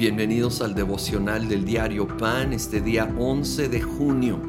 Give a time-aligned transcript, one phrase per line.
[0.00, 4.40] Bienvenidos al devocional del diario Pan este día 11 de junio.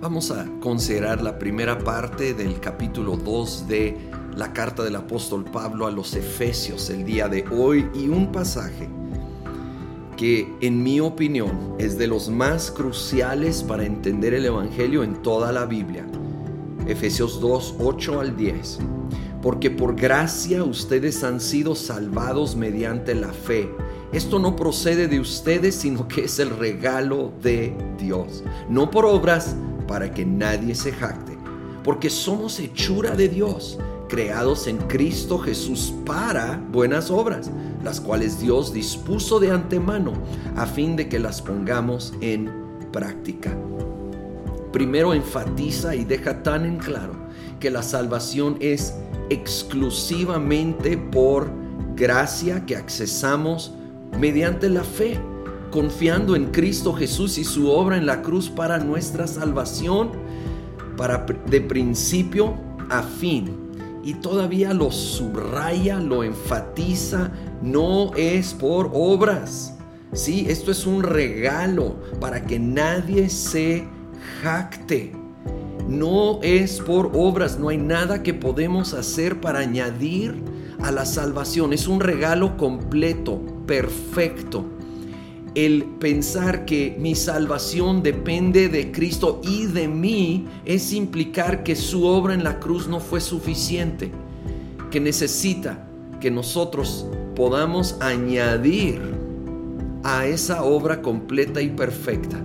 [0.00, 3.98] Vamos a considerar la primera parte del capítulo 2 de
[4.36, 8.88] la carta del apóstol Pablo a los Efesios el día de hoy y un pasaje
[10.16, 15.50] que en mi opinión es de los más cruciales para entender el Evangelio en toda
[15.50, 16.06] la Biblia.
[16.86, 18.78] Efesios 2, 8 al 10.
[19.42, 23.70] Porque por gracia ustedes han sido salvados mediante la fe
[24.12, 28.42] esto no procede de ustedes, sino que es el regalo de Dios.
[28.68, 29.54] No por obras
[29.86, 31.38] para que nadie se jacte,
[31.84, 37.52] porque somos hechura de Dios, creados en Cristo Jesús para buenas obras,
[37.84, 40.14] las cuales Dios dispuso de antemano
[40.56, 42.50] a fin de que las pongamos en
[42.90, 43.56] práctica.
[44.72, 47.14] Primero enfatiza y deja tan en claro
[47.60, 48.94] que la salvación es
[49.30, 51.50] exclusivamente por
[51.94, 53.72] gracia que accesamos
[54.18, 55.18] mediante la fe,
[55.70, 60.10] confiando en Cristo Jesús y su obra en la cruz para nuestra salvación,
[60.96, 62.54] para de principio
[62.90, 63.56] a fin.
[64.02, 67.30] Y todavía lo subraya, lo enfatiza,
[67.62, 69.76] no es por obras.
[70.12, 73.86] Sí, esto es un regalo para que nadie se
[74.42, 75.19] jacte.
[75.90, 80.40] No es por obras, no hay nada que podemos hacer para añadir
[80.80, 81.72] a la salvación.
[81.72, 84.64] Es un regalo completo, perfecto.
[85.56, 92.04] El pensar que mi salvación depende de Cristo y de mí es implicar que su
[92.04, 94.12] obra en la cruz no fue suficiente,
[94.92, 95.88] que necesita
[96.20, 97.04] que nosotros
[97.34, 99.00] podamos añadir
[100.04, 102.40] a esa obra completa y perfecta.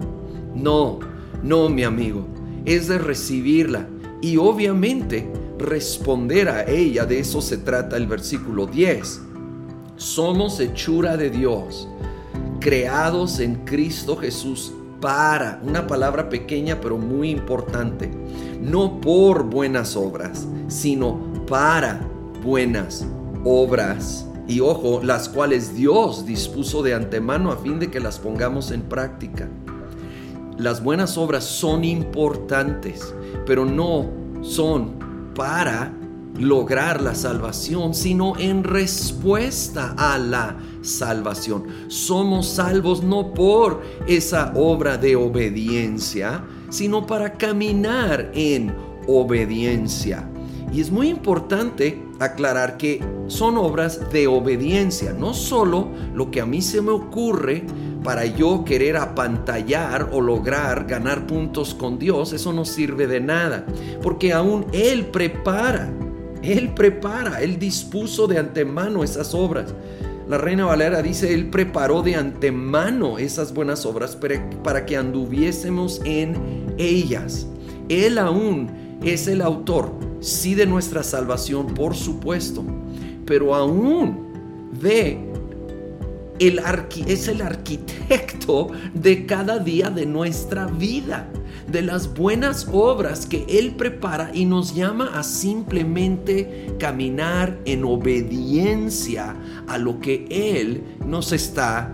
[0.56, 0.98] No,
[1.44, 2.26] no, mi amigo,
[2.66, 3.88] es de recibirla
[4.22, 7.06] y obviamente responder a ella.
[7.06, 9.22] De eso se trata el versículo 10.
[9.96, 11.88] Somos hechura de Dios,
[12.60, 18.12] creados en Cristo Jesús para, una palabra pequeña pero muy importante,
[18.62, 22.02] no por buenas obras, sino para
[22.44, 23.06] buenas
[23.44, 24.28] obras.
[24.48, 28.82] Y ojo, las cuales Dios dispuso de antemano a fin de que las pongamos en
[28.82, 29.48] práctica.
[30.58, 33.14] Las buenas obras son importantes,
[33.46, 34.10] pero no
[34.42, 34.94] son
[35.36, 35.94] para
[36.40, 41.66] lograr la salvación, sino en respuesta a la salvación.
[41.88, 48.74] Somos salvos no por esa obra de obediencia, sino para caminar en
[49.08, 50.30] obediencia.
[50.72, 56.46] Y es muy importante aclarar que son obras de obediencia, no solo lo que a
[56.46, 57.66] mí se me ocurre
[58.06, 63.66] para yo querer apantallar o lograr ganar puntos con Dios, eso no sirve de nada,
[64.02, 65.92] porque aún Él prepara
[66.52, 69.74] él prepara, Él dispuso de antemano esas obras.
[70.28, 74.18] La reina Valera dice, Él preparó de antemano esas buenas obras
[74.64, 77.48] para que anduviésemos en ellas.
[77.90, 78.70] Él aún
[79.04, 82.64] es el autor, sí de nuestra salvación, por supuesto,
[83.26, 84.26] pero aún
[84.80, 85.35] de
[86.40, 86.62] el
[87.08, 91.30] es el arquitecto de cada día de nuestra vida
[91.68, 99.36] de las buenas obras que Él prepara y nos llama a simplemente caminar en obediencia
[99.68, 101.92] a lo que Él nos está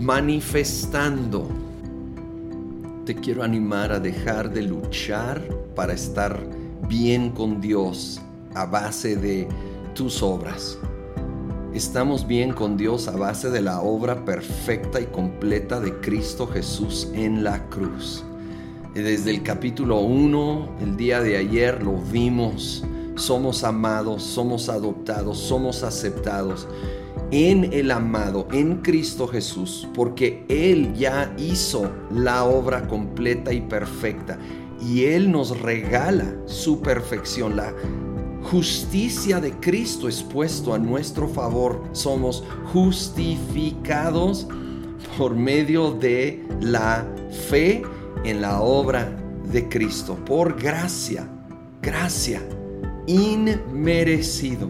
[0.00, 1.48] manifestando.
[3.04, 5.42] Te quiero animar a dejar de luchar
[5.76, 6.40] para estar
[6.88, 8.20] bien con Dios
[8.54, 9.46] a base de
[9.94, 10.78] tus obras.
[11.74, 17.08] Estamos bien con Dios a base de la obra perfecta y completa de Cristo Jesús
[17.14, 18.22] en la cruz.
[18.94, 22.84] Desde el capítulo 1, el día de ayer lo vimos.
[23.16, 26.68] Somos amados, somos adoptados, somos aceptados
[27.32, 34.38] en el amado, en Cristo Jesús, porque Él ya hizo la obra completa y perfecta.
[34.80, 37.56] Y Él nos regala su perfección.
[37.56, 37.74] La
[38.44, 41.82] justicia de Cristo es puesto a nuestro favor.
[41.92, 44.46] Somos justificados
[45.18, 47.06] por medio de la
[47.48, 47.82] fe
[48.24, 49.16] en la obra
[49.50, 51.28] de Cristo, por gracia,
[51.82, 52.42] gracia,
[53.06, 54.68] inmerecido.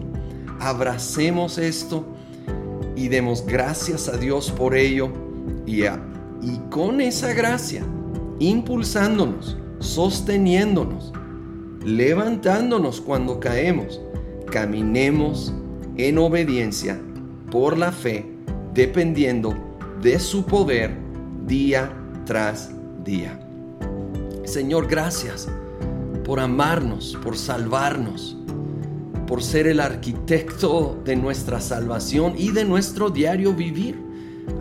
[0.59, 2.05] Abracemos esto
[2.95, 5.09] y demos gracias a Dios por ello
[5.65, 7.83] y, y con esa gracia,
[8.39, 11.11] impulsándonos, sosteniéndonos,
[11.85, 14.01] levantándonos cuando caemos,
[14.51, 15.53] caminemos
[15.97, 16.99] en obediencia
[17.51, 18.25] por la fe,
[18.73, 19.53] dependiendo
[20.01, 20.97] de su poder
[21.45, 21.93] día
[22.25, 22.71] tras
[23.03, 23.39] día.
[24.45, 25.47] Señor, gracias
[26.23, 28.35] por amarnos, por salvarnos,
[29.27, 34.03] por ser el arquitecto de nuestra salvación y de nuestro diario vivir.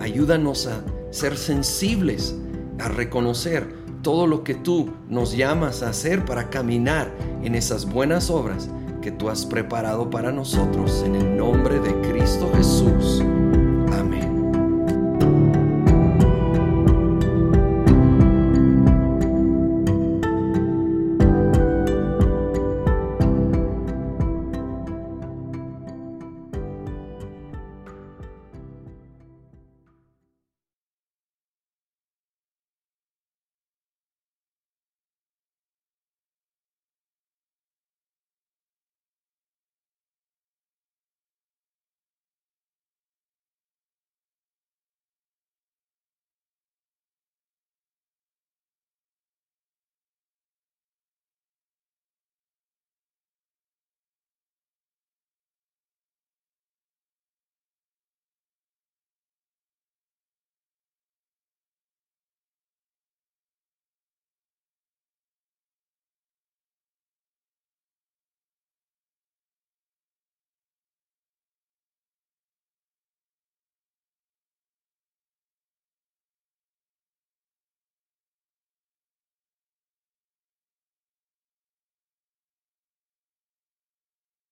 [0.00, 2.35] ayúdanos a ser sensibles,
[2.79, 7.11] a reconocer todo lo que tú nos llamas a hacer para caminar
[7.43, 8.71] en esas buenas obras
[9.03, 11.03] que tú has preparado para nosotros.
[11.05, 13.23] En el nombre de Cristo Jesús.